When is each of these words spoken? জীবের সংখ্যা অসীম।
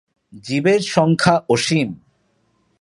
জীবের 0.45 0.81
সংখ্যা 0.87 1.35
অসীম। 1.49 1.89